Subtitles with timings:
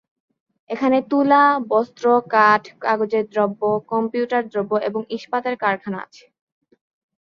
[0.69, 3.61] এখানে তুলা, বস্ত্র, কাঠ, কাগজের দ্রব্য,
[3.91, 6.23] কম্পিউটার দ্রব্য এবং ইস্পাতের কারখানা আছে।